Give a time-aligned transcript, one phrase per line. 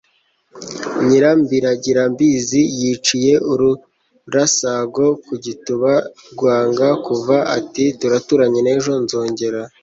[1.07, 5.91] nyirambigirambizi yiciye ururasago ku gituba
[6.33, 9.61] rwanga kuva ati turaturanye n'ejo nzongera